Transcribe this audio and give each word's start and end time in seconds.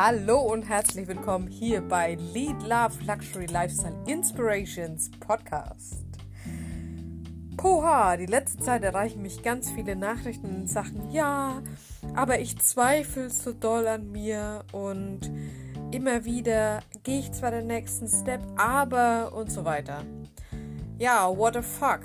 Hallo 0.00 0.38
und 0.38 0.62
herzlich 0.62 1.08
willkommen 1.08 1.48
hier 1.48 1.80
bei 1.80 2.14
Lead 2.32 2.62
Love 2.62 3.02
Luxury 3.04 3.46
Lifestyle 3.46 3.96
Inspirations 4.06 5.10
Podcast. 5.18 6.04
Poha, 7.56 8.16
die 8.16 8.26
letzte 8.26 8.62
Zeit 8.62 8.84
erreichen 8.84 9.22
mich 9.22 9.42
ganz 9.42 9.72
viele 9.72 9.96
Nachrichten 9.96 10.54
in 10.54 10.66
Sachen, 10.68 11.10
ja, 11.10 11.64
aber 12.14 12.38
ich 12.38 12.60
zweifle 12.60 13.28
so 13.28 13.52
doll 13.52 13.88
an 13.88 14.12
mir 14.12 14.64
und 14.70 15.32
immer 15.90 16.24
wieder 16.24 16.78
gehe 17.02 17.18
ich 17.18 17.32
zwar 17.32 17.50
den 17.50 17.66
nächsten 17.66 18.06
Step, 18.06 18.40
aber 18.56 19.32
und 19.34 19.50
so 19.50 19.64
weiter. 19.64 20.04
Ja, 20.96 21.28
what 21.36 21.54
the 21.54 21.62
fuck, 21.62 22.02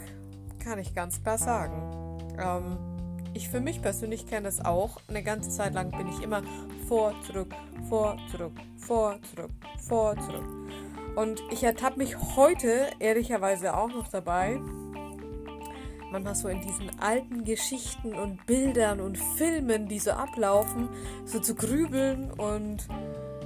kann 0.58 0.80
ich 0.80 0.96
ganz 0.96 1.22
klar 1.22 1.38
sagen. 1.38 2.18
Ähm, 2.40 2.93
ich 3.34 3.50
für 3.50 3.60
mich 3.60 3.82
persönlich 3.82 4.28
kenne 4.28 4.44
das 4.44 4.64
auch. 4.64 4.98
Eine 5.08 5.24
ganze 5.24 5.50
Zeit 5.50 5.74
lang 5.74 5.92
bin 5.92 6.08
ich 6.08 6.22
immer 6.22 6.42
vor, 6.88 7.14
zurück, 7.26 7.54
vor, 7.90 8.18
zurück, 8.32 8.54
vor, 8.78 9.20
zurück, 9.24 9.52
vor, 9.88 10.16
zurück. 10.18 10.46
Und 11.16 11.42
ich 11.52 11.64
ertappe 11.64 12.00
mich 12.00 12.18
heute 12.36 12.88
ehrlicherweise 13.00 13.76
auch 13.76 13.90
noch 13.90 14.08
dabei, 14.08 14.60
manchmal 16.12 16.36
so 16.36 16.48
in 16.48 16.62
diesen 16.62 17.00
alten 17.00 17.44
Geschichten 17.44 18.14
und 18.14 18.46
Bildern 18.46 19.00
und 19.00 19.18
Filmen, 19.18 19.88
die 19.88 20.00
so 20.00 20.12
ablaufen, 20.12 20.90
so 21.26 21.40
zu 21.40 21.56
grübeln 21.56 22.32
und 22.32 22.88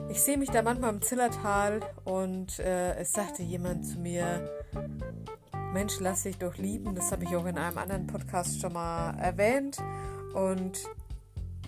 ich 0.09 0.22
sehe 0.22 0.38
mich 0.38 0.50
da 0.50 0.62
manchmal 0.62 0.94
im 0.94 1.02
Zillertal 1.02 1.81
und 2.06 2.59
äh, 2.59 2.95
es 2.95 3.12
sagte 3.12 3.44
jemand 3.44 3.86
zu 3.86 4.00
mir, 4.00 4.50
Mensch, 5.74 6.00
lass 6.00 6.24
dich 6.24 6.38
doch 6.38 6.58
lieben. 6.58 6.96
Das 6.96 7.12
habe 7.12 7.24
ich 7.26 7.36
auch 7.36 7.46
in 7.46 7.58
einem 7.58 7.78
anderen 7.78 8.08
Podcast 8.08 8.62
schon 8.62 8.74
mal 8.74 9.18
erwähnt. 9.20 9.78
Und 10.34 10.80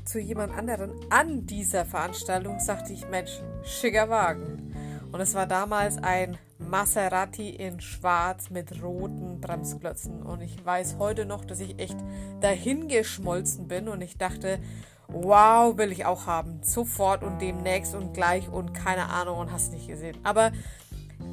zu 0.06 0.20
jemand 0.20 0.58
anderen 0.58 0.92
an 1.10 1.46
dieser 1.46 1.86
Veranstaltung 1.86 2.60
sagte 2.60 2.94
ich, 2.94 3.08
Mensch, 3.10 3.42
schicker 3.64 4.10
Wagen. 4.10 4.74
Und 5.12 5.22
es 5.22 5.34
war 5.34 5.48
damals 5.48 5.98
ein 5.98 6.38
Maserati 6.60 7.50
in 7.50 7.80
Schwarz 7.82 8.50
mit 8.50 8.82
roten 8.82 9.42
Bremsklötzen. 9.42 10.22
Und 10.24 10.42
ich 10.42 10.64
weiß 10.64 10.98
heute 11.00 11.26
noch, 11.26 11.46
dass 11.46 11.60
ich 11.60 11.80
echt 11.80 11.98
dahingeschmolzen 12.42 13.68
bin 13.68 13.88
und 13.88 14.02
ich 14.02 14.18
dachte, 14.18 14.60
wow, 15.08 15.78
will 15.78 15.92
ich 15.92 16.06
auch 16.06 16.26
haben. 16.26 16.62
Sofort 16.64 17.24
und 17.24 17.42
demnächst 17.42 17.96
und 17.96 18.14
gleich 18.14 18.50
und 18.50 18.74
keine 18.74 19.10
Ahnung 19.10 19.40
und 19.40 19.52
hast 19.52 19.74
nicht 19.74 19.88
gesehen. 19.88 20.18
Aber 20.24 20.52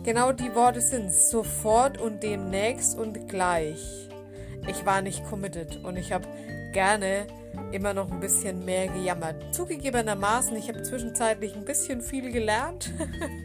Genau 0.06 0.30
die 0.30 0.54
Worte 0.54 0.80
sind 0.80 1.12
sofort 1.12 2.00
und 2.00 2.22
demnächst 2.22 2.96
und 2.96 3.28
gleich. 3.28 4.08
Ich 4.68 4.86
war 4.86 5.02
nicht 5.02 5.24
committed 5.28 5.82
und 5.82 5.96
ich 5.96 6.12
habe 6.12 6.28
gerne 6.72 7.26
immer 7.72 7.92
noch 7.92 8.12
ein 8.12 8.20
bisschen 8.20 8.64
mehr 8.64 8.86
gejammert. 8.86 9.52
Zugegebenermaßen, 9.52 10.56
ich 10.56 10.68
habe 10.68 10.84
zwischenzeitlich 10.84 11.56
ein 11.56 11.64
bisschen 11.64 12.02
viel 12.02 12.30
gelernt, 12.30 12.92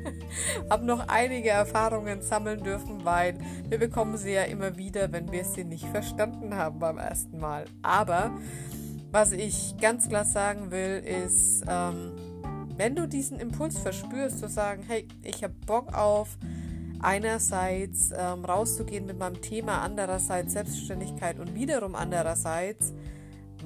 habe 0.69 0.85
noch 0.85 1.07
einige 1.07 1.49
Erfahrungen 1.49 2.21
sammeln 2.21 2.61
dürfen, 2.61 3.03
weil 3.05 3.39
wir 3.67 3.79
bekommen 3.79 4.15
sie 4.17 4.33
ja 4.33 4.43
immer 4.43 4.77
wieder, 4.77 5.11
wenn 5.11 5.31
wir 5.31 5.45
sie 5.45 5.63
nicht 5.63 5.87
verstanden 5.87 6.53
haben 6.53 6.77
beim 6.77 6.99
ersten 6.99 7.39
Mal. 7.39 7.65
Aber 7.81 8.37
was 9.11 9.31
ich 9.31 9.77
ganz 9.81 10.07
klar 10.09 10.25
sagen 10.25 10.69
will, 10.69 11.01
ist, 11.25 11.63
ähm, 11.67 12.11
wenn 12.81 12.95
du 12.95 13.07
diesen 13.07 13.39
Impuls 13.39 13.77
verspürst, 13.77 14.39
zu 14.39 14.49
sagen, 14.49 14.81
hey, 14.87 15.07
ich 15.21 15.43
habe 15.43 15.53
Bock 15.67 15.93
auf 15.93 16.35
einerseits 16.99 18.09
ähm, 18.11 18.43
rauszugehen 18.43 19.05
mit 19.05 19.19
meinem 19.19 19.39
Thema, 19.39 19.83
andererseits 19.83 20.53
Selbstständigkeit 20.53 21.37
und 21.37 21.53
wiederum 21.53 21.93
andererseits 21.93 22.91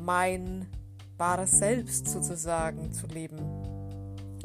mein 0.04 0.66
wahres 1.18 1.52
Selbst 1.52 2.10
sozusagen 2.10 2.92
zu 2.92 3.08
leben. 3.08 3.40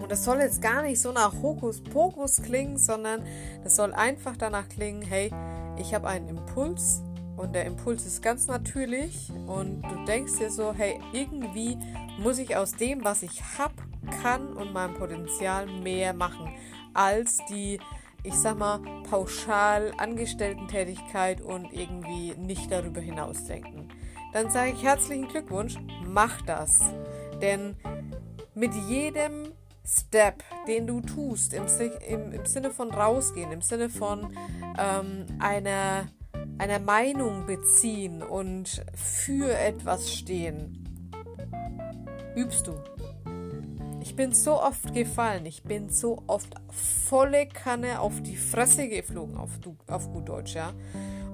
Und 0.01 0.09
das 0.09 0.25
soll 0.25 0.39
jetzt 0.39 0.63
gar 0.63 0.83
nicht 0.83 1.01
so 1.01 1.11
nach 1.11 1.33
Hokuspokus 1.43 2.41
klingen, 2.41 2.79
sondern 2.79 3.25
das 3.65 3.75
soll 3.75 3.93
einfach 3.93 4.37
danach 4.37 4.69
klingen, 4.69 5.03
hey, 5.03 5.33
ich 5.79 5.95
habe 5.95 6.07
einen 6.07 6.29
Impuls 6.29 7.03
und 7.37 7.57
der 7.57 7.65
Impuls 7.65 8.07
ist 8.07 8.23
ganz 8.23 8.47
natürlich 8.47 9.33
und 9.49 9.83
du 9.83 10.05
denkst 10.05 10.35
dir 10.39 10.53
so, 10.53 10.73
hey, 10.73 11.01
irgendwie 11.13 11.77
muss 12.21 12.39
ich 12.39 12.55
aus 12.55 12.71
dem, 12.71 13.03
was 13.03 13.25
ich 13.25 13.43
habe, 13.59 13.75
kann 14.11 14.53
und 14.53 14.73
meinem 14.73 14.95
Potenzial 14.95 15.67
mehr 15.67 16.13
machen 16.13 16.53
als 16.95 17.39
die, 17.49 17.79
ich 18.23 18.35
sag 18.35 18.59
mal, 18.59 18.81
pauschal 19.09 19.93
Angestellten-Tätigkeit 19.97 21.41
und 21.41 21.73
irgendwie 21.73 22.35
nicht 22.37 22.71
darüber 22.71 23.01
hinaus 23.01 23.45
denken. 23.45 23.89
Dann 24.33 24.51
sage 24.51 24.73
ich 24.73 24.83
herzlichen 24.83 25.29
Glückwunsch, 25.29 25.77
mach 26.07 26.41
das. 26.43 26.81
Denn 27.41 27.77
mit 28.55 28.75
jedem 28.89 29.53
Step, 29.85 30.45
den 30.69 30.87
du 30.87 31.01
tust, 31.01 31.53
im, 31.53 31.65
im, 32.07 32.33
im 32.33 32.47
Sinne 32.47 32.71
von 32.71 32.91
rausgehen, 32.91 33.51
im 33.51 33.63
Sinne 33.63 33.89
von 33.89 34.37
ähm, 34.79 35.27
einer, 35.41 36.07
einer 36.59 36.79
Meinung 36.79 37.47
beziehen 37.47 38.23
und 38.23 38.85
für 38.95 39.53
etwas 39.59 40.13
stehen, 40.13 40.81
übst 42.37 42.69
du. 42.69 42.75
Ich 44.03 44.17
bin 44.17 44.33
so 44.33 44.61
oft 44.61 44.95
gefallen, 44.95 45.47
ich 45.47 45.63
bin 45.63 45.91
so 45.91 46.23
oft 46.27 46.55
volle 46.71 47.47
Kanne 47.47 48.01
auf 48.01 48.23
die 48.23 48.37
Fresse 48.37 48.89
geflogen, 48.89 49.37
auf, 49.37 49.51
auf 49.89 50.11
gut 50.13 50.29
Deutsch, 50.29 50.55
ja. 50.55 50.73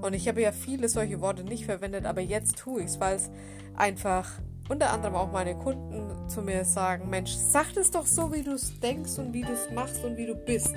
Und 0.03 0.15
ich 0.15 0.29
habe 0.29 0.43
ja 0.43 0.53
viele 0.53 0.89
solche 0.89 1.21
Worte 1.21 1.45
nicht 1.45 1.65
verwendet, 1.65 2.05
aber 2.07 2.21
jetzt 2.21 2.59
tue 2.59 2.83
ich 2.83 2.89
es, 2.89 3.01
weil 3.01 3.17
es 3.17 3.31
einfach 3.77 4.31
unter 4.69 4.93
anderem 4.93 5.15
auch 5.15 5.31
meine 5.31 5.55
Kunden 5.55 6.29
zu 6.29 6.43
mir 6.43 6.65
sagen, 6.65 7.09
Mensch, 7.09 7.33
sag 7.33 7.77
es 7.77 7.91
doch 7.91 8.07
so, 8.07 8.33
wie 8.33 8.43
du 8.43 8.53
es 8.53 8.79
denkst 8.81 9.19
und 9.19 9.33
wie 9.33 9.43
du 9.43 9.53
es 9.53 9.71
machst 9.71 10.05
und 10.05 10.17
wie 10.17 10.27
du 10.27 10.35
bist. 10.35 10.75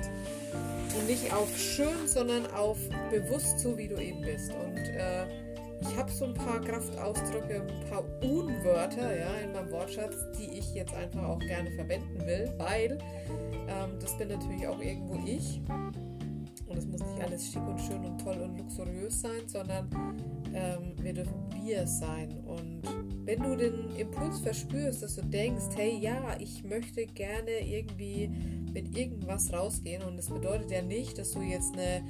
Und 0.96 1.06
nicht 1.06 1.32
auf 1.32 1.56
schön, 1.58 2.06
sondern 2.06 2.46
auf 2.52 2.78
bewusst 3.10 3.58
so, 3.60 3.76
wie 3.76 3.88
du 3.88 3.96
eben 3.96 4.20
bist. 4.22 4.52
Und 4.52 4.78
äh, 4.78 5.26
ich 5.80 5.96
habe 5.96 6.10
so 6.10 6.26
ein 6.26 6.34
paar 6.34 6.60
Kraftausdrücke, 6.60 7.62
ein 7.62 7.90
paar 7.90 8.04
Unwörter 8.22 9.16
ja, 9.16 9.34
in 9.36 9.52
meinem 9.52 9.70
Wortschatz, 9.70 10.14
die 10.38 10.58
ich 10.58 10.74
jetzt 10.74 10.94
einfach 10.94 11.22
auch 11.24 11.38
gerne 11.38 11.70
verwenden 11.72 12.26
will, 12.26 12.52
weil 12.58 12.98
ähm, 13.68 13.98
das 14.00 14.16
bin 14.18 14.28
natürlich 14.28 14.66
auch 14.66 14.80
irgendwo 14.80 15.18
ich. 15.26 15.60
Und 16.66 16.78
es 16.78 16.86
muss 16.86 17.00
nicht 17.00 17.20
alles 17.20 17.50
schick 17.50 17.66
und 17.66 17.80
schön 17.80 18.04
und 18.04 18.18
toll 18.20 18.38
und 18.38 18.56
luxuriös 18.56 19.20
sein, 19.20 19.48
sondern 19.48 19.88
ähm, 20.54 20.94
wir 21.02 21.12
dürfen 21.12 21.34
wir 21.64 21.86
sein. 21.86 22.30
Und 22.46 22.82
wenn 23.24 23.42
du 23.42 23.56
den 23.56 23.90
Impuls 23.96 24.40
verspürst, 24.40 25.02
dass 25.02 25.16
du 25.16 25.22
denkst, 25.22 25.64
hey 25.76 25.98
ja, 25.98 26.36
ich 26.38 26.62
möchte 26.62 27.06
gerne 27.06 27.66
irgendwie 27.66 28.28
mit 28.72 28.96
irgendwas 28.96 29.52
rausgehen 29.52 30.02
und 30.04 30.16
das 30.16 30.28
bedeutet 30.28 30.70
ja 30.70 30.82
nicht, 30.82 31.18
dass 31.18 31.32
du 31.32 31.40
jetzt 31.40 31.72
eine 31.74 32.04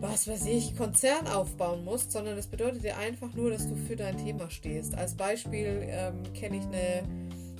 was 0.00 0.28
weiß 0.28 0.46
ich, 0.46 0.76
Konzern 0.76 1.26
aufbauen 1.26 1.84
musst, 1.84 2.12
sondern 2.12 2.36
das 2.36 2.46
bedeutet 2.46 2.84
ja 2.84 2.96
einfach 2.96 3.32
nur, 3.34 3.50
dass 3.50 3.68
du 3.68 3.74
für 3.74 3.96
dein 3.96 4.16
Thema 4.16 4.48
stehst. 4.50 4.96
Als 4.96 5.16
Beispiel 5.16 5.86
ähm, 5.88 6.22
kenne 6.34 6.58
ich 6.58 6.64
eine 6.64 7.02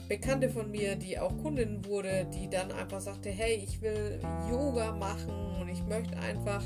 Bekannte 0.09 0.49
von 0.49 0.71
mir, 0.71 0.97
die 0.97 1.19
auch 1.19 1.37
Kundin 1.43 1.85
wurde, 1.85 2.27
die 2.33 2.49
dann 2.49 2.73
einfach 2.73 3.01
sagte, 3.01 3.29
hey, 3.31 3.57
ich 3.57 3.83
will 3.83 4.21
Yoga 4.51 4.93
machen 4.93 5.35
und 5.61 5.69
ich 5.69 5.83
möchte 5.85 6.17
einfach 6.19 6.63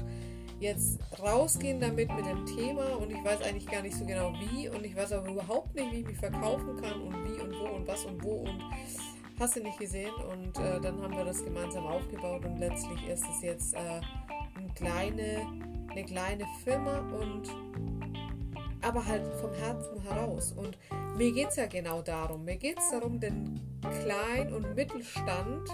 jetzt 0.61 1.01
rausgehen 1.21 1.81
damit 1.81 2.09
mit 2.15 2.25
dem 2.25 2.47
Thema 2.47 2.97
und 2.99 3.11
ich 3.11 3.25
weiß 3.25 3.43
eigentlich 3.43 3.67
gar 3.67 3.83
nicht 3.83 3.97
so 3.97 4.05
genau 4.05 4.33
wie 4.35 4.69
und 4.69 4.85
ich 4.85 4.95
weiß 4.95 5.13
aber 5.13 5.29
überhaupt 5.29 5.75
nicht, 5.75 5.91
wie 5.91 6.01
ich 6.01 6.07
mich 6.07 6.19
verkaufen 6.19 6.81
kann 6.81 7.01
und 7.03 7.15
wie 7.25 7.41
und 7.41 7.53
wo 7.59 7.75
und 7.75 7.89
was 7.89 8.05
und 8.05 8.23
wo 8.23 8.43
und 8.43 8.63
hast 9.41 9.57
du 9.57 9.61
nicht 9.61 9.79
gesehen 9.81 10.13
und 10.31 10.57
äh, 10.59 10.81
dann 10.81 11.03
haben 11.03 11.17
wir 11.17 11.25
das 11.25 11.45
gemeinsam 11.45 11.85
aufgebaut 11.85 12.45
und 12.45 12.59
letztlich 12.59 13.09
ist 13.09 13.25
es 13.29 13.43
jetzt 13.43 13.75
äh, 13.75 14.01
kleine, 14.83 15.47
eine 15.91 16.05
kleine 16.05 16.45
Firma 16.65 16.99
und 17.21 17.49
aber 18.83 19.07
halt 19.07 19.23
vom 19.41 19.53
Herzen 19.55 20.03
heraus. 20.03 20.53
Und 20.53 20.77
mir 21.17 21.33
geht 21.33 21.51
es 21.51 21.57
ja 21.57 21.67
genau 21.67 22.03
darum. 22.03 22.45
Mir 22.45 22.57
geht 22.57 22.79
es 22.79 22.91
darum, 22.91 23.21
den 23.21 23.61
Klein- 24.03 24.53
und 24.53 24.75
Mittelstand 24.75 25.69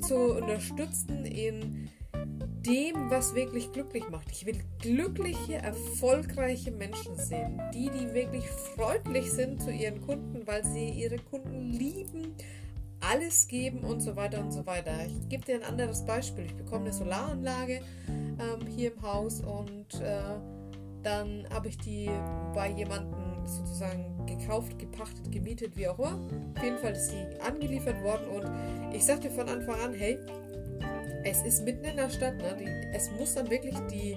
zu 0.00 0.36
unterstützen 0.36 1.24
in 1.24 1.88
dem, 2.66 3.10
was 3.10 3.34
wirklich 3.34 3.72
glücklich 3.72 4.08
macht. 4.10 4.30
Ich 4.32 4.44
will 4.44 4.58
glückliche, 4.80 5.54
erfolgreiche 5.54 6.72
Menschen 6.72 7.16
sehen. 7.16 7.60
Die, 7.72 7.88
die 7.88 8.12
wirklich 8.12 8.46
freundlich 8.48 9.30
sind 9.30 9.62
zu 9.62 9.70
ihren 9.70 10.02
Kunden, 10.02 10.46
weil 10.46 10.64
sie 10.64 10.90
ihre 10.90 11.16
Kunden 11.16 11.72
lieben 11.72 12.34
alles 13.00 13.48
geben 13.48 13.80
und 13.80 14.00
so 14.00 14.16
weiter 14.16 14.40
und 14.40 14.52
so 14.52 14.66
weiter. 14.66 14.92
Ich 15.06 15.28
gebe 15.28 15.44
dir 15.44 15.56
ein 15.56 15.62
anderes 15.62 16.04
Beispiel. 16.04 16.46
Ich 16.46 16.54
bekomme 16.54 16.86
eine 16.86 16.92
Solaranlage 16.92 17.80
ähm, 18.38 18.66
hier 18.66 18.92
im 18.92 19.02
Haus 19.02 19.40
und 19.40 20.00
äh, 20.00 20.20
dann 21.02 21.46
habe 21.52 21.68
ich 21.68 21.78
die 21.78 22.10
bei 22.54 22.70
jemandem 22.70 23.46
sozusagen 23.46 24.26
gekauft, 24.26 24.78
gepachtet, 24.78 25.30
gemietet, 25.30 25.76
wie 25.76 25.86
auch 25.88 25.98
immer. 25.98 26.18
Auf 26.56 26.62
jeden 26.64 26.78
Fall 26.78 26.92
ist 26.92 27.10
die 27.10 27.40
angeliefert 27.40 28.02
worden 28.02 28.26
und 28.28 28.94
ich 28.94 29.04
sagte 29.04 29.30
von 29.30 29.48
Anfang 29.48 29.80
an, 29.80 29.94
hey, 29.94 30.18
es 31.24 31.42
ist 31.42 31.64
mitten 31.64 31.84
in 31.84 31.96
der 31.96 32.10
Stadt, 32.10 32.36
ne? 32.38 32.56
Die, 32.58 32.68
es 32.92 33.10
muss 33.18 33.34
dann 33.34 33.50
wirklich 33.50 33.76
die, 33.90 34.16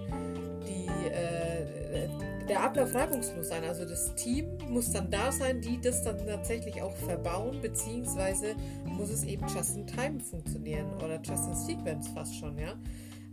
die 0.68 0.88
äh, 1.10 2.08
der 2.48 2.64
Ablauf 2.64 2.94
reibungslos 2.94 3.50
sein. 3.50 3.64
Also 3.64 3.86
das 3.86 4.14
Team 4.16 4.58
muss 4.68 4.92
dann 4.92 5.10
da 5.10 5.32
sein, 5.32 5.62
die 5.62 5.80
das 5.80 6.04
dann 6.04 6.18
tatsächlich 6.26 6.82
auch 6.82 6.96
verbauen, 6.96 7.62
beziehungsweise 7.62 8.56
muss 8.86 9.10
es 9.10 9.24
eben 9.24 9.46
just 9.48 9.78
in 9.78 9.86
time 9.86 10.20
funktionieren 10.20 10.92
oder 11.04 11.22
just 11.22 11.48
in 11.48 11.56
sequence 11.56 12.08
fast 12.10 12.36
schon, 12.36 12.58
ja. 12.58 12.74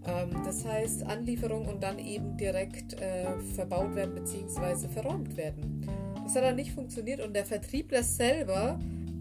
Ähm, 0.06 0.30
das 0.44 0.64
heißt 0.64 1.04
Anlieferung 1.04 1.66
und 1.66 1.82
dann 1.82 1.98
eben 1.98 2.36
direkt 2.36 3.00
äh, 3.00 3.38
verbaut 3.54 3.94
werden 3.94 4.14
beziehungsweise 4.14 4.88
verräumt 4.88 5.36
werden. 5.36 5.88
Das 6.24 6.34
hat 6.34 6.44
dann 6.44 6.56
nicht 6.56 6.72
funktioniert 6.72 7.20
und 7.20 7.34
der 7.34 7.44
Vertriebler 7.44 8.02
selber 8.02 8.78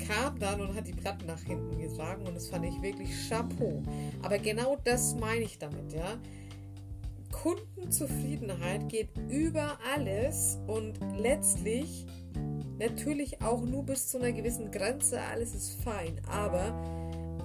kam 0.08 0.38
dann 0.40 0.62
und 0.62 0.76
hat 0.76 0.88
die 0.88 0.94
Platten 0.94 1.26
nach 1.26 1.42
hinten 1.42 1.80
getragen 1.80 2.28
und 2.28 2.36
das 2.36 2.48
fand 2.48 2.66
ich 2.66 2.82
wirklich 2.82 3.10
Chapeau. 3.30 3.82
Aber 4.22 4.38
genau 4.38 4.78
das 4.84 5.16
meine 5.16 5.44
ich 5.44 5.58
damit, 5.58 5.94
ja. 5.94 6.18
Kundenzufriedenheit 7.32 8.90
geht 8.90 9.10
über 9.30 9.78
alles 9.94 10.58
und 10.68 11.00
letztlich 11.18 12.06
natürlich 12.80 13.42
auch 13.42 13.62
nur 13.62 13.84
bis 13.84 14.08
zu 14.08 14.18
einer 14.18 14.32
gewissen 14.32 14.72
Grenze, 14.72 15.22
alles 15.22 15.54
ist 15.54 15.82
fein, 15.84 16.20
aber 16.30 16.74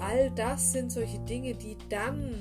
all 0.01 0.31
das 0.31 0.73
sind 0.73 0.91
solche 0.91 1.19
Dinge, 1.21 1.55
die 1.55 1.77
dann 1.89 2.35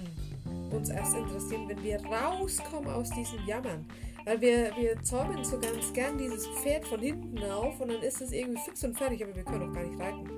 uns 0.73 0.89
erst 0.89 1.15
interessieren, 1.15 1.67
wenn 1.67 1.83
wir 1.83 1.99
rauskommen 2.05 2.89
aus 2.89 3.09
diesem 3.11 3.45
Jammern. 3.45 3.85
Weil 4.25 4.41
wir, 4.41 4.71
wir 4.77 5.01
zäumen 5.01 5.43
so 5.43 5.59
ganz 5.59 5.91
gern 5.93 6.17
dieses 6.17 6.47
Pferd 6.47 6.85
von 6.85 6.99
hinten 6.99 7.43
auf 7.43 7.79
und 7.79 7.91
dann 7.91 8.01
ist 8.01 8.21
es 8.21 8.31
irgendwie 8.31 8.61
fix 8.61 8.83
und 8.83 8.97
fertig, 8.97 9.23
aber 9.23 9.35
wir 9.35 9.43
können 9.43 9.69
auch 9.69 9.73
gar 9.73 9.83
nicht 9.83 9.99
reiten. 9.99 10.29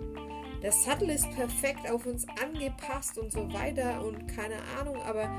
Der 0.62 0.72
Sattel 0.72 1.10
ist 1.10 1.30
perfekt 1.32 1.90
auf 1.90 2.06
uns 2.06 2.26
angepasst 2.42 3.18
und 3.18 3.32
so 3.32 3.52
weiter 3.52 4.06
und 4.06 4.28
keine 4.28 4.58
Ahnung, 4.80 5.02
aber 5.02 5.30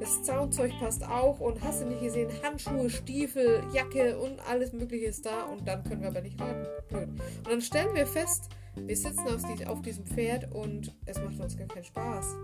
das 0.00 0.22
Zaunzeug 0.22 0.72
passt 0.80 1.06
auch 1.06 1.38
und 1.38 1.62
hast 1.62 1.82
du 1.82 1.86
nicht 1.86 2.02
gesehen, 2.02 2.28
Handschuhe, 2.42 2.90
Stiefel, 2.90 3.62
Jacke 3.72 4.18
und 4.18 4.40
alles 4.48 4.72
mögliche 4.72 5.06
ist 5.06 5.26
da 5.26 5.44
und 5.44 5.68
dann 5.68 5.84
können 5.84 6.00
wir 6.00 6.08
aber 6.08 6.22
nicht 6.22 6.40
reiten. 6.40 6.66
Blöd. 6.88 7.08
Und 7.08 7.48
dann 7.48 7.60
stellen 7.60 7.94
wir 7.94 8.06
fest, 8.06 8.50
wir 8.76 8.96
sitzen 8.96 9.28
auf, 9.28 9.66
auf 9.68 9.82
diesem 9.82 10.04
Pferd 10.06 10.52
und 10.52 10.94
es 11.06 11.18
macht 11.20 11.38
uns 11.38 11.56
gar 11.56 11.68
keinen 11.68 11.84
Spaß. 11.84 12.34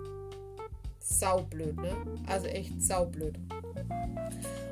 Saublöd, 1.10 1.76
ne? 1.76 1.96
Also 2.26 2.46
echt 2.46 2.80
saublöd. 2.82 3.38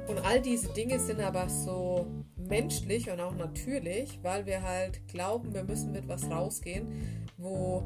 Und 0.09 0.25
all 0.25 0.41
diese 0.41 0.69
Dinge 0.73 0.99
sind 0.99 1.21
aber 1.21 1.49
so 1.49 2.07
menschlich 2.37 3.11
und 3.11 3.21
auch 3.21 3.37
natürlich, 3.37 4.19
weil 4.23 4.47
wir 4.47 4.63
halt 4.63 5.07
glauben, 5.09 5.53
wir 5.53 5.65
müssen 5.65 5.93
mit 5.93 6.09
was 6.09 6.31
rausgehen, 6.31 6.89
wo 7.37 7.83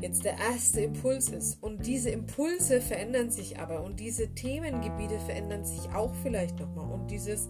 jetzt 0.00 0.24
der 0.24 0.38
erste 0.38 0.80
Impuls 0.80 1.28
ist. 1.28 1.62
Und 1.62 1.86
diese 1.86 2.10
Impulse 2.10 2.80
verändern 2.80 3.30
sich 3.30 3.58
aber 3.58 3.82
und 3.82 4.00
diese 4.00 4.28
Themengebiete 4.34 5.18
verändern 5.20 5.64
sich 5.64 5.90
auch 5.94 6.14
vielleicht 6.22 6.58
nochmal. 6.58 6.90
Und 6.90 7.10
dieses, 7.10 7.48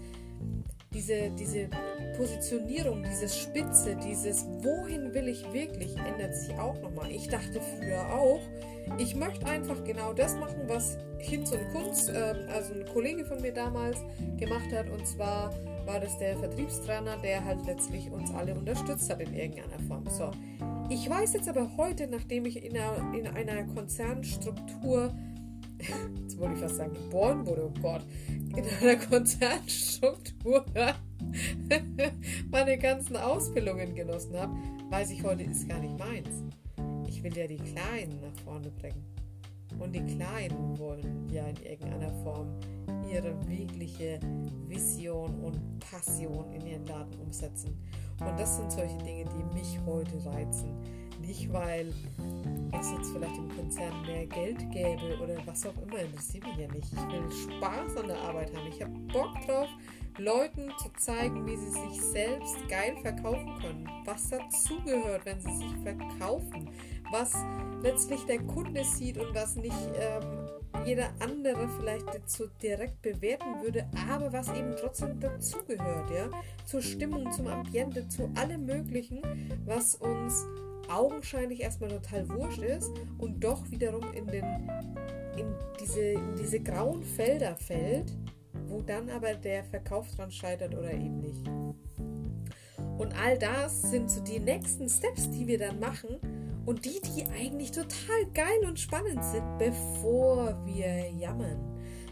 diese, 0.99 1.31
diese 1.31 1.69
Positionierung, 2.17 3.05
dieses 3.05 3.39
Spitze, 3.39 3.97
dieses 4.05 4.45
Wohin 4.63 5.15
will 5.15 5.29
ich 5.29 5.45
wirklich, 5.53 5.97
ändert 5.97 6.35
sich 6.35 6.53
auch 6.59 6.81
nochmal. 6.81 7.09
Ich 7.13 7.29
dachte 7.29 7.61
früher 7.61 8.05
auch, 8.13 8.41
ich 8.99 9.15
möchte 9.15 9.47
einfach 9.47 9.85
genau 9.85 10.13
das 10.13 10.35
machen, 10.35 10.63
was 10.67 10.99
Hinz 11.19 11.53
und 11.53 11.71
Kunz, 11.71 12.09
äh, 12.09 12.35
also 12.53 12.75
ein 12.75 12.85
Kollege 12.93 13.25
von 13.25 13.41
mir 13.41 13.53
damals, 13.53 13.99
gemacht 14.39 14.73
hat. 14.73 14.91
Und 14.91 15.07
zwar 15.07 15.55
war 15.87 16.01
das 16.01 16.19
der 16.19 16.37
Vertriebstrainer, 16.37 17.17
der 17.19 17.45
halt 17.45 17.65
letztlich 17.65 18.11
uns 18.11 18.35
alle 18.35 18.55
unterstützt 18.55 19.09
hat 19.09 19.21
in 19.21 19.33
irgendeiner 19.35 19.79
Form. 19.87 20.05
So, 20.11 20.33
ich 20.91 21.09
weiß 21.09 21.35
jetzt 21.35 21.49
aber 21.49 21.77
heute, 21.77 22.09
nachdem 22.09 22.45
ich 22.45 22.65
in 22.65 22.77
einer, 22.77 23.15
in 23.15 23.29
einer 23.29 23.63
Konzernstruktur, 23.73 25.15
wollte 26.39 26.55
ich 26.55 26.61
fast 26.61 26.77
sagen, 26.77 26.95
geboren 26.95 27.47
wurde, 27.47 27.67
oh 27.67 27.81
Gott, 27.81 28.03
in 28.29 28.65
einer 28.81 28.97
Konzernstruktur 28.97 30.65
meine 32.51 32.79
ganzen 32.79 33.17
Ausbildungen 33.17 33.95
genossen 33.95 34.37
habe, 34.37 34.55
weiß 34.91 35.11
ich 35.11 35.23
heute, 35.23 35.43
ist 35.45 35.69
gar 35.69 35.81
nicht 35.81 35.99
meins. 35.99 36.43
Ich 37.09 37.23
will 37.23 37.37
ja 37.37 37.47
die 37.47 37.57
Kleinen 37.57 38.21
nach 38.21 38.45
vorne 38.45 38.71
bringen. 38.71 39.05
Und 39.79 39.95
die 39.95 40.05
Kleinen 40.05 40.79
wollen 40.79 41.29
ja 41.31 41.47
in 41.47 41.57
irgendeiner 41.63 42.13
Form 42.23 42.49
ihre 43.11 43.35
wirkliche 43.49 44.19
Vision 44.67 45.35
und 45.41 45.79
Passion 45.79 46.53
in 46.53 46.67
ihren 46.67 46.87
Laden 46.87 47.15
umsetzen. 47.21 47.77
Und 48.21 48.39
das 48.39 48.57
sind 48.57 48.73
solche 48.73 48.99
Dinge, 48.99 49.25
die 49.25 49.55
mich 49.55 49.79
heute 49.87 50.25
reizen. 50.27 50.75
Nicht, 51.29 51.53
weil 51.53 51.93
es 52.81 52.91
jetzt 52.91 53.13
vielleicht 53.13 53.37
im 53.37 53.55
Konzern 53.55 54.01
mehr 54.07 54.25
Geld 54.25 54.59
gäbe 54.73 55.19
oder 55.23 55.37
was 55.45 55.67
auch 55.67 55.75
immer, 55.83 55.99
interessiert 55.99 56.45
mich 56.45 56.57
ja 56.57 56.69
nicht. 56.69 56.91
Ich 56.91 57.13
will 57.13 57.31
Spaß 57.31 57.99
an 57.99 58.09
der 58.09 58.17
Arbeit 58.17 58.51
haben. 58.57 58.67
Ich 58.67 58.81
habe 58.81 58.93
Bock 59.13 59.35
drauf, 59.47 59.69
Leuten 60.17 60.73
zu 60.79 60.89
zeigen, 60.97 61.47
wie 61.47 61.57
sie 61.57 61.71
sich 61.71 62.01
selbst 62.01 62.57
geil 62.71 62.97
verkaufen 63.03 63.59
können. 63.61 63.87
Was 64.07 64.31
dazugehört, 64.31 65.27
wenn 65.27 65.39
sie 65.39 65.55
sich 65.55 65.77
verkaufen. 65.83 66.71
Was 67.11 67.35
letztlich 67.83 68.25
der 68.25 68.39
Kunde 68.45 68.83
sieht 68.83 69.19
und 69.19 69.35
was 69.35 69.55
nicht 69.57 69.77
ähm, 70.01 70.49
jeder 70.87 71.11
andere 71.21 71.69
vielleicht 71.79 72.07
so 72.27 72.47
direkt 72.63 73.03
bewerten 73.03 73.61
würde, 73.63 73.87
aber 74.09 74.33
was 74.33 74.49
eben 74.49 74.75
trotzdem 74.81 75.21
dazugehört, 75.21 76.11
ja, 76.11 76.31
zur 76.65 76.81
Stimmung, 76.81 77.31
zum 77.33 77.49
Ambiente, 77.49 78.09
zu 78.09 78.31
allem 78.35 78.65
Möglichen, 78.65 79.21
was 79.67 79.95
uns 79.97 80.47
augenscheinlich 80.89 81.61
erstmal 81.61 81.91
total 81.91 82.29
wurscht 82.29 82.63
ist 82.63 82.91
und 83.19 83.43
doch 83.43 83.71
wiederum 83.71 84.13
in, 84.13 84.27
den, 84.27 84.45
in, 85.37 85.55
diese, 85.81 86.01
in 86.01 86.37
diese 86.37 86.61
grauen 86.61 87.03
Felder 87.03 87.57
fällt, 87.57 88.13
wo 88.67 88.81
dann 88.81 89.09
aber 89.11 89.35
der 89.35 89.65
Verkauf 89.65 90.09
dran 90.15 90.31
scheitert 90.31 90.75
oder 90.75 90.93
eben 90.93 91.21
nicht. 91.21 91.47
Und 92.99 93.15
all 93.23 93.39
das 93.39 93.83
sind 93.83 94.11
so 94.11 94.21
die 94.23 94.41
nächsten 94.41 94.89
Steps, 94.89 95.31
die 95.31 95.47
wir 95.47 95.59
dann 95.59 95.79
machen, 95.79 96.19
und 96.69 96.85
die, 96.85 97.01
die 97.01 97.25
eigentlich 97.31 97.71
total 97.71 98.27
geil 98.35 98.67
und 98.67 98.79
spannend 98.79 99.25
sind, 99.25 99.57
bevor 99.57 100.55
wir 100.67 101.11
jammern. 101.13 101.59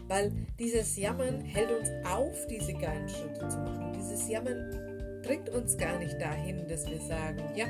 Weil 0.07 0.31
dieses 0.57 0.97
Jammern 0.97 1.41
hält 1.41 1.69
uns 1.69 1.89
auf, 2.03 2.47
diese 2.47 2.73
geilen 2.73 3.07
Schritte 3.07 3.47
zu 3.47 3.57
machen. 3.59 3.93
Dieses 3.93 4.27
Jammern 4.27 5.21
bringt 5.21 5.49
uns 5.49 5.77
gar 5.77 5.99
nicht 5.99 6.19
dahin, 6.19 6.67
dass 6.67 6.89
wir 6.89 6.99
sagen, 7.01 7.43
ja, 7.55 7.67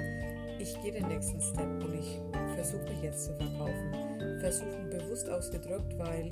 ich 0.68 0.82
gehe 0.82 0.92
den 0.92 1.08
nächsten 1.08 1.40
Step 1.42 1.84
und 1.84 1.94
ich 1.94 2.20
versuche 2.56 2.84
mich 2.84 3.02
jetzt 3.02 3.26
zu 3.26 3.34
verkaufen. 3.34 4.40
Versuchen 4.40 4.90
bewusst 4.90 5.30
ausgedrückt, 5.30 5.98
weil 5.98 6.30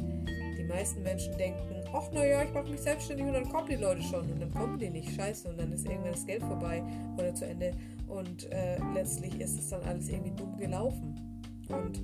die 0.58 0.64
meisten 0.64 1.02
Menschen 1.04 1.38
denken, 1.38 1.84
ach 1.94 2.12
naja, 2.12 2.44
ich 2.44 2.54
mache 2.54 2.70
mich 2.70 2.82
selbstständig 2.82 3.26
und 3.26 3.34
dann 3.34 3.50
kommen 3.50 3.68
die 3.70 3.76
Leute 3.76 4.02
schon 4.02 4.30
und 4.30 4.42
dann 4.42 4.54
kommen 4.54 4.78
die 4.78 4.90
nicht, 4.90 5.16
scheiße, 5.16 5.50
und 5.50 5.60
dann 5.60 5.72
ist 5.72 5.86
irgendwann 5.86 6.12
das 6.12 6.26
Geld 6.26 6.44
vorbei 6.44 6.84
oder 7.18 7.34
zu 7.34 7.46
Ende 7.46 7.72
und 8.08 8.52
äh, 8.52 8.78
letztlich 8.94 9.40
ist 9.40 9.58
es 9.58 9.70
dann 9.70 9.82
alles 9.84 10.10
irgendwie 10.10 10.32
dumm 10.32 10.58
gelaufen. 10.58 11.16
Und 11.70 12.02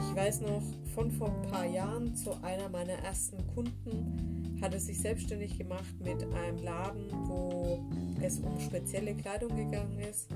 ich 0.00 0.16
weiß 0.16 0.42
noch 0.42 0.62
von 0.94 1.10
vor 1.10 1.28
ein 1.28 1.50
paar 1.50 1.66
Jahren 1.66 2.14
zu 2.14 2.32
einer 2.42 2.68
meiner 2.68 2.94
ersten 3.04 3.36
Kunden 3.54 4.58
hat 4.62 4.72
es 4.72 4.86
sich 4.86 4.98
selbstständig 4.98 5.58
gemacht 5.58 5.94
mit 6.02 6.22
einem 6.22 6.62
Laden, 6.62 7.10
wo 7.28 7.84
es 8.22 8.38
um 8.38 8.58
spezielle 8.60 9.14
Kleidung 9.14 9.54
gegangen 9.54 9.98
ist 9.98 10.30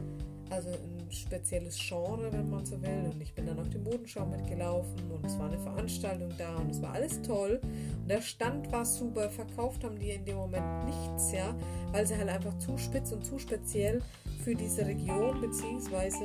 also 0.50 0.68
ein 0.70 1.10
spezielles 1.10 1.78
Genre, 1.78 2.32
wenn 2.32 2.50
man 2.50 2.66
so 2.66 2.80
will. 2.82 3.10
Und 3.12 3.20
ich 3.20 3.34
bin 3.34 3.46
dann 3.46 3.58
auf 3.58 3.68
die 3.68 3.78
Modenschau 3.78 4.26
mitgelaufen 4.26 5.10
und 5.10 5.24
es 5.24 5.38
war 5.38 5.46
eine 5.46 5.58
Veranstaltung 5.58 6.30
da 6.36 6.56
und 6.56 6.70
es 6.70 6.82
war 6.82 6.92
alles 6.92 7.22
toll. 7.22 7.60
Und 7.62 8.08
der 8.08 8.20
Stand 8.20 8.70
war 8.72 8.84
super, 8.84 9.30
verkauft 9.30 9.84
haben 9.84 9.98
die 9.98 10.10
in 10.10 10.24
dem 10.24 10.36
Moment 10.36 10.86
nichts, 10.86 11.32
ja, 11.32 11.56
weil 11.92 12.06
sie 12.06 12.16
halt 12.16 12.28
einfach 12.28 12.56
zu 12.58 12.76
spitz 12.76 13.12
und 13.12 13.24
zu 13.24 13.38
speziell 13.38 14.02
für 14.44 14.54
diese 14.54 14.86
Region 14.86 15.40
beziehungsweise 15.40 16.24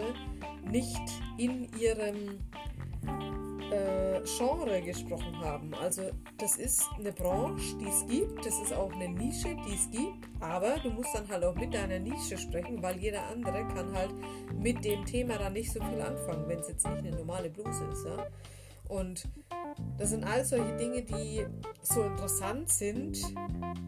nicht 0.70 1.01
in 1.38 1.67
ihrem 1.79 2.39
Genre 4.24 4.81
gesprochen 4.81 5.39
haben. 5.39 5.74
Also 5.75 6.03
das 6.38 6.57
ist 6.57 6.84
eine 6.98 7.12
Branche, 7.12 7.77
die 7.77 7.88
es 7.88 8.05
gibt, 8.07 8.45
das 8.45 8.60
ist 8.60 8.74
auch 8.74 8.91
eine 8.93 9.10
Nische, 9.10 9.55
die 9.67 9.74
es 9.74 9.89
gibt, 9.89 10.27
aber 10.39 10.77
du 10.84 10.89
musst 10.89 11.13
dann 11.13 11.27
halt 11.27 11.43
auch 11.43 11.55
mit 11.55 11.74
deiner 11.74 12.00
Nische 12.00 12.38
sprechen, 12.38 12.81
weil 12.81 12.98
jeder 13.00 13.25
andere 13.27 13.67
kann 13.67 13.91
halt 13.93 14.12
mit 14.57 14.84
dem 14.84 15.05
Thema 15.05 15.38
dann 15.38 15.53
nicht 15.53 15.72
so 15.72 15.79
viel 15.84 16.01
anfangen, 16.01 16.48
wenn 16.48 16.60
es 16.60 16.67
jetzt 16.67 16.88
nicht 16.88 16.98
eine 16.98 17.12
normale 17.12 17.50
Bluse 17.50 17.84
ist. 17.91 18.05
Ja? 18.05 18.27
Und 18.88 19.27
das 19.98 20.12
sind 20.12 20.24
all 20.24 20.45
solche 20.45 20.75
Dinge, 20.77 21.01
die 21.01 21.45
so 21.81 22.03
interessant 22.03 22.69
sind, 22.69 23.17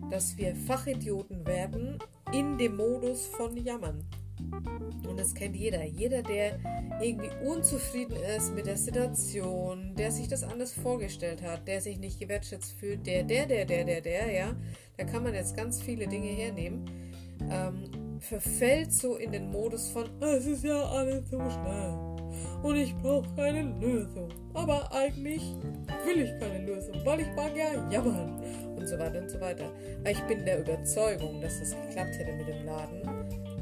dass 0.10 0.38
wir 0.38 0.56
Fachidioten 0.56 1.46
werden 1.46 2.00
in 2.34 2.58
dem 2.58 2.78
Modus 2.78 3.28
von 3.28 3.56
Jammern. 3.58 4.04
Und 5.08 5.20
das 5.20 5.34
kennt 5.34 5.56
jeder. 5.56 5.84
Jeder, 5.84 6.22
der 6.22 6.60
irgendwie 7.02 7.30
unzufrieden 7.46 8.16
ist 8.38 8.54
mit 8.54 8.66
der 8.66 8.78
Situation, 8.78 9.94
der 9.96 10.12
sich 10.12 10.28
das 10.28 10.44
anders 10.44 10.74
vorgestellt 10.74 11.42
hat, 11.42 11.68
der 11.68 11.82
sich 11.82 12.00
nicht 12.00 12.20
gewertschätzt 12.20 12.74
fühlt, 12.80 13.06
der, 13.06 13.24
der, 13.24 13.46
der, 13.46 13.66
der, 13.66 13.84
der, 13.84 14.02
der, 14.02 14.32
ja, 14.32 14.56
da 14.98 15.04
kann 15.04 15.24
man 15.24 15.34
jetzt 15.34 15.56
ganz 15.56 15.82
viele 15.82 16.08
Dinge 16.08 16.28
hernehmen, 16.28 16.86
ähm, 17.50 18.20
verfällt 18.20 18.92
so 18.92 19.16
in 19.16 19.32
den 19.32 19.52
Modus 19.52 19.90
von, 19.90 20.10
es 20.22 20.46
ist 20.46 20.64
ja 20.64 20.82
alles 20.82 21.30
so 21.30 21.38
schnell 21.38 22.18
und 22.64 22.76
ich 22.76 22.96
brauche 22.98 23.28
keine 23.36 23.64
Lösung. 23.80 24.30
Aber 24.54 24.92
eigentlich 24.92 25.42
will 26.06 26.22
ich 26.22 26.40
keine 26.40 26.66
Lösung, 26.66 26.96
weil 27.06 27.22
ich 27.22 27.28
mag 27.36 27.56
ja 27.56 27.90
jammern. 27.90 28.42
Und 28.76 28.88
so 28.88 28.98
weiter 28.98 29.22
und 29.22 29.30
so 29.30 29.40
weiter. 29.40 29.72
Aber 30.00 30.12
ich 30.12 30.22
bin 30.24 30.46
der 30.46 30.60
Überzeugung, 30.62 31.42
dass 31.42 31.60
das 31.60 31.72
geklappt 31.72 32.18
hätte 32.18 32.34
mit 32.34 32.48
dem 32.48 32.66
Laden, 32.66 33.02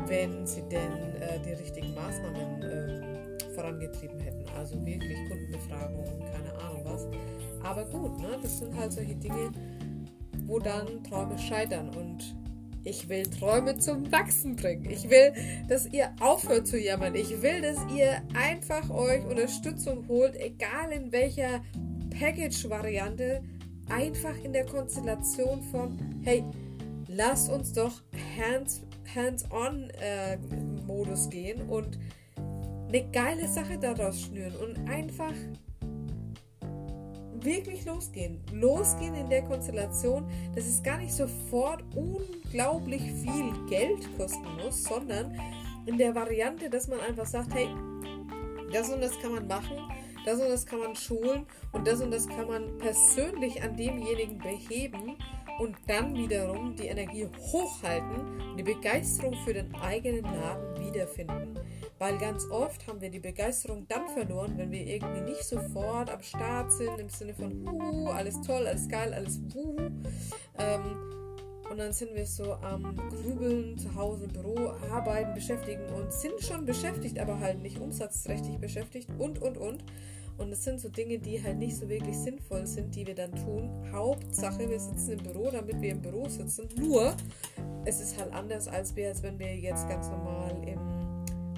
wenn 0.07 0.45
sie 0.45 0.61
denn 0.63 1.15
äh, 1.21 1.39
die 1.45 1.53
richtigen 1.53 1.93
Maßnahmen 1.93 2.61
äh, 2.61 3.49
vorangetrieben 3.53 4.19
hätten. 4.19 4.45
Also 4.57 4.83
wirklich 4.85 5.17
Kundenbefragungen, 5.29 6.19
keine 6.31 6.53
Ahnung 6.63 6.81
was. 6.83 7.07
Aber 7.63 7.85
gut, 7.85 8.19
ne? 8.19 8.37
das 8.41 8.59
sind 8.59 8.75
halt 8.75 8.93
solche 8.93 9.15
Dinge, 9.15 9.51
wo 10.45 10.59
dann 10.59 11.03
Träume 11.03 11.37
scheitern 11.39 11.89
und 11.89 12.35
ich 12.83 13.09
will 13.09 13.23
Träume 13.23 13.79
zum 13.79 14.11
Wachsen 14.11 14.55
bringen. 14.55 14.85
Ich 14.89 15.09
will, 15.09 15.33
dass 15.67 15.87
ihr 15.91 16.13
aufhört 16.19 16.67
zu 16.67 16.79
jammern. 16.79 17.15
Ich 17.15 17.41
will, 17.41 17.61
dass 17.61 17.77
ihr 17.91 18.21
einfach 18.35 18.89
euch 18.91 19.25
Unterstützung 19.25 20.07
holt, 20.07 20.35
egal 20.35 20.91
in 20.91 21.11
welcher 21.11 21.61
Package-Variante, 22.19 23.41
einfach 23.89 24.35
in 24.43 24.53
der 24.53 24.65
Konstellation 24.65 25.63
von, 25.63 25.97
hey, 26.23 26.43
lasst 27.07 27.49
uns 27.49 27.73
doch 27.73 28.03
Hands-on-Modus 29.13 31.27
äh, 31.27 31.29
gehen 31.29 31.69
und 31.69 31.99
eine 32.87 33.09
geile 33.11 33.47
Sache 33.47 33.77
daraus 33.77 34.21
schnüren 34.21 34.55
und 34.55 34.89
einfach 34.89 35.33
wirklich 37.41 37.85
losgehen. 37.85 38.41
Losgehen 38.51 39.15
in 39.15 39.29
der 39.29 39.43
Konstellation, 39.43 40.27
dass 40.55 40.65
es 40.65 40.81
gar 40.81 40.97
nicht 40.97 41.13
sofort 41.13 41.83
unglaublich 41.95 43.01
viel 43.01 43.53
Geld 43.69 44.07
kosten 44.17 44.47
muss, 44.63 44.83
sondern 44.83 45.39
in 45.85 45.97
der 45.97 46.15
Variante, 46.15 46.69
dass 46.69 46.87
man 46.87 46.99
einfach 46.99 47.25
sagt, 47.25 47.53
hey, 47.53 47.67
das 48.71 48.89
und 48.89 49.01
das 49.01 49.19
kann 49.19 49.33
man 49.33 49.47
machen, 49.47 49.77
das 50.25 50.41
und 50.41 50.49
das 50.49 50.65
kann 50.65 50.79
man 50.79 50.95
schulen 50.95 51.45
und 51.71 51.87
das 51.87 52.01
und 52.01 52.11
das 52.11 52.27
kann 52.27 52.47
man 52.47 52.77
persönlich 52.79 53.61
an 53.61 53.77
demjenigen 53.77 54.39
beheben 54.39 55.17
und 55.59 55.75
dann 55.87 56.13
wiederum 56.15 56.75
die 56.75 56.87
Energie 56.87 57.27
hochhalten 57.51 58.41
und 58.51 58.57
die 58.57 58.63
Begeisterung 58.63 59.33
für 59.45 59.53
den 59.53 59.73
eigenen 59.75 60.23
Laden 60.23 60.85
wiederfinden. 60.85 61.59
Weil 61.97 62.17
ganz 62.17 62.45
oft 62.51 62.85
haben 62.87 62.99
wir 62.99 63.09
die 63.09 63.19
Begeisterung 63.19 63.87
dann 63.87 64.07
verloren, 64.09 64.57
wenn 64.57 64.71
wir 64.71 64.85
irgendwie 64.85 65.21
nicht 65.21 65.43
sofort 65.43 66.09
am 66.09 66.21
Start 66.21 66.71
sind, 66.73 66.99
im 66.99 67.09
Sinne 67.09 67.33
von, 67.33 67.65
huhu, 67.65 68.09
alles 68.09 68.41
toll, 68.41 68.67
alles 68.67 68.87
geil, 68.89 69.13
alles 69.13 69.39
wuhu. 69.53 69.77
Ähm, 70.57 71.15
und 71.69 71.79
dann 71.79 71.93
sind 71.93 72.13
wir 72.13 72.25
so 72.25 72.53
am 72.53 72.95
Grübeln, 73.09 73.77
zu 73.77 73.95
Hause, 73.95 74.27
Büro, 74.27 74.73
arbeiten, 74.91 75.33
beschäftigen 75.33 75.85
und 75.95 76.11
sind 76.13 76.39
schon 76.41 76.65
beschäftigt, 76.65 77.17
aber 77.19 77.39
halt 77.39 77.61
nicht 77.61 77.79
umsatzträchtig 77.79 78.59
beschäftigt 78.59 79.09
und, 79.17 79.41
und, 79.41 79.57
und. 79.57 79.83
Und 80.37 80.51
es 80.51 80.63
sind 80.63 80.81
so 80.81 80.89
Dinge, 80.89 81.17
die 81.17 81.41
halt 81.41 81.57
nicht 81.57 81.77
so 81.77 81.87
wirklich 81.87 82.17
sinnvoll 82.17 82.67
sind, 82.67 82.93
die 82.95 83.07
wir 83.07 83.15
dann 83.15 83.31
tun. 83.31 83.69
Hauptsache, 83.91 84.69
wir 84.69 84.79
sitzen 84.79 85.11
im 85.11 85.23
Büro, 85.23 85.49
damit 85.49 85.81
wir 85.81 85.91
im 85.91 86.01
Büro 86.01 86.27
sitzen. 86.27 86.67
Nur, 86.77 87.15
es 87.85 88.01
ist 88.01 88.19
halt 88.19 88.33
anders, 88.33 88.67
als, 88.67 88.95
wir, 88.95 89.07
als 89.07 89.23
wenn 89.23 89.39
wir 89.39 89.55
jetzt 89.55 89.87
ganz 89.87 90.09
normal 90.09 90.51
im 90.65 90.79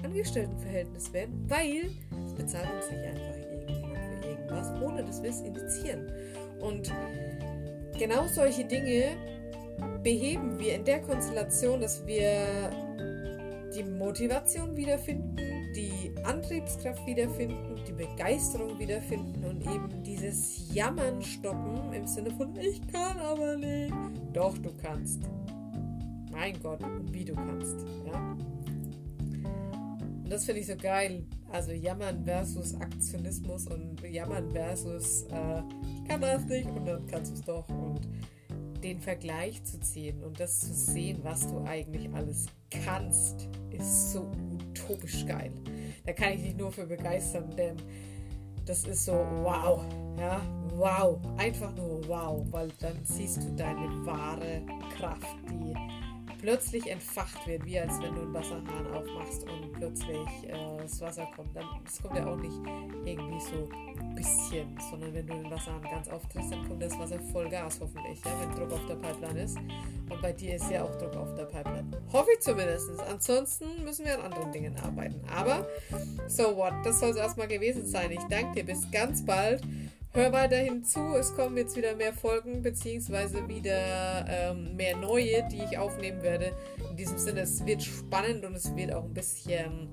Angestelltenverhältnis 0.04 1.12
wären, 1.12 1.44
weil 1.48 1.90
es 2.24 2.34
bezahlt 2.34 2.68
uns 2.72 2.90
nicht 2.90 3.04
einfach 3.04 3.36
irgendjemand 3.36 3.98
für 3.98 4.28
irgendwas, 4.28 4.82
ohne 4.82 5.04
dass 5.04 5.22
wir 5.22 5.30
es 5.30 5.40
initiieren. 5.40 6.12
Und 6.60 6.92
genau 7.98 8.26
solche 8.28 8.64
Dinge 8.64 9.16
beheben 10.02 10.58
wir 10.58 10.76
in 10.76 10.84
der 10.84 11.00
Konstellation, 11.00 11.80
dass 11.80 12.06
wir 12.06 12.70
die 13.74 13.82
Motivation 13.82 14.76
wiederfinden, 14.76 15.36
die 16.08 16.24
Antriebskraft 16.24 17.06
wiederfinden, 17.06 17.76
die 17.86 17.92
Begeisterung 17.92 18.78
wiederfinden 18.78 19.44
und 19.44 19.60
eben 19.62 20.02
dieses 20.02 20.72
Jammern 20.72 21.22
stoppen 21.22 21.92
im 21.92 22.06
Sinne 22.06 22.30
von 22.30 22.54
ich 22.56 22.80
kann 22.88 23.18
aber 23.18 23.56
nicht. 23.56 23.94
Doch, 24.32 24.56
du 24.58 24.70
kannst. 24.76 25.22
Mein 26.30 26.60
Gott, 26.62 26.80
wie 27.12 27.24
du 27.24 27.34
kannst. 27.34 27.76
Ja? 28.06 28.36
Und 30.24 30.30
das 30.30 30.44
finde 30.44 30.60
ich 30.60 30.66
so 30.66 30.76
geil. 30.76 31.24
Also 31.50 31.72
Jammern 31.72 32.24
versus 32.24 32.74
Aktionismus 32.74 33.66
und 33.66 34.00
Jammern 34.02 34.50
versus 34.50 35.22
äh, 35.30 35.62
ich 35.94 36.04
kann 36.08 36.20
das 36.20 36.44
nicht 36.44 36.68
und 36.68 36.86
dann 36.86 37.06
kannst 37.06 37.32
du 37.32 37.34
es 37.34 37.42
doch. 37.42 37.68
Und 37.68 38.06
den 38.82 39.00
Vergleich 39.00 39.64
zu 39.64 39.80
ziehen 39.80 40.22
und 40.22 40.38
das 40.38 40.60
zu 40.60 40.72
sehen, 40.72 41.18
was 41.22 41.48
du 41.48 41.64
eigentlich 41.64 42.08
alles 42.14 42.46
kannst, 42.70 43.48
ist 43.70 44.12
so 44.12 44.30
utopisch 44.52 45.26
geil. 45.26 45.52
Da 46.08 46.14
kann 46.14 46.32
ich 46.32 46.42
dich 46.42 46.56
nur 46.56 46.72
für 46.72 46.86
begeistern, 46.86 47.54
denn 47.54 47.76
das 48.64 48.84
ist 48.84 49.04
so 49.04 49.12
wow, 49.12 49.84
ja, 50.18 50.40
wow, 50.74 51.20
einfach 51.36 51.70
nur 51.76 52.08
wow, 52.08 52.46
weil 52.50 52.70
dann 52.80 52.98
siehst 53.04 53.44
du 53.44 53.54
deine 53.54 54.06
wahre 54.06 54.62
Kraft, 54.96 55.36
die 55.50 55.97
plötzlich 56.38 56.86
entfacht 56.90 57.46
wird, 57.46 57.64
wie 57.64 57.78
als 57.78 58.00
wenn 58.00 58.14
du 58.14 58.22
einen 58.22 58.34
Wasserhahn 58.34 58.86
aufmachst 58.94 59.44
und 59.48 59.72
plötzlich 59.72 60.28
äh, 60.46 60.52
das 60.80 61.00
Wasser 61.00 61.28
kommt. 61.34 61.54
Dann, 61.54 61.64
das 61.84 62.00
kommt 62.02 62.16
ja 62.16 62.26
auch 62.26 62.36
nicht 62.36 62.56
irgendwie 63.04 63.40
so 63.40 63.68
ein 64.00 64.14
bisschen, 64.14 64.78
sondern 64.90 65.12
wenn 65.14 65.26
du 65.26 65.34
den 65.34 65.50
Wasserhahn 65.50 65.82
ganz 65.82 66.08
auftrittst, 66.08 66.52
dann 66.52 66.66
kommt 66.68 66.82
das 66.82 66.98
Wasser 66.98 67.18
voll 67.32 67.48
Gas 67.48 67.78
hoffentlich, 67.80 68.24
ja, 68.24 68.30
wenn 68.40 68.54
Druck 68.54 68.72
auf 68.72 68.86
der 68.86 68.96
Pipeline 68.96 69.42
ist. 69.42 69.56
Und 69.56 70.22
bei 70.22 70.32
dir 70.32 70.56
ist 70.56 70.70
ja 70.70 70.84
auch 70.84 70.94
Druck 70.96 71.16
auf 71.16 71.34
der 71.34 71.44
Pipeline. 71.44 71.90
Hoffe 72.12 72.30
ich 72.34 72.40
zumindest. 72.40 72.88
Ansonsten 73.10 73.84
müssen 73.84 74.04
wir 74.04 74.18
an 74.18 74.32
anderen 74.32 74.52
Dingen 74.52 74.76
arbeiten. 74.76 75.20
Aber 75.34 75.66
so 76.28 76.56
what, 76.56 76.72
das 76.84 77.00
soll 77.00 77.10
es 77.10 77.16
erstmal 77.16 77.48
gewesen 77.48 77.86
sein. 77.86 78.10
Ich 78.10 78.22
danke 78.30 78.54
dir. 78.54 78.64
Bis 78.64 78.90
ganz 78.90 79.24
bald. 79.24 79.62
Hör 80.12 80.32
weiterhin 80.32 80.84
zu, 80.84 81.00
es 81.16 81.34
kommen 81.34 81.56
jetzt 81.58 81.76
wieder 81.76 81.94
mehr 81.94 82.14
Folgen, 82.14 82.62
beziehungsweise 82.62 83.46
wieder 83.46 84.24
ähm, 84.26 84.74
mehr 84.74 84.96
neue, 84.96 85.46
die 85.48 85.62
ich 85.62 85.76
aufnehmen 85.76 86.22
werde. 86.22 86.52
In 86.90 86.96
diesem 86.96 87.18
Sinne, 87.18 87.40
es 87.40 87.64
wird 87.66 87.82
spannend 87.82 88.44
und 88.44 88.54
es 88.54 88.74
wird 88.74 88.92
auch 88.92 89.04
ein 89.04 89.12
bisschen 89.12 89.88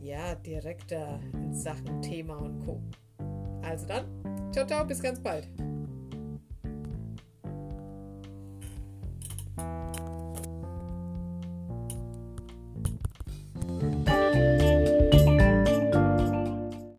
ja, 0.00 0.36
direkter 0.36 1.20
in 1.32 1.52
Sachen 1.52 2.00
Thema 2.00 2.36
und 2.36 2.64
Co. 2.64 2.80
Also 3.62 3.86
dann, 3.86 4.06
ciao, 4.52 4.64
ciao, 4.64 4.84
bis 4.84 5.02
ganz 5.02 5.20
bald. 5.20 5.48